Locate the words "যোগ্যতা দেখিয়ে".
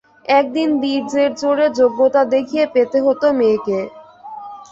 1.79-2.65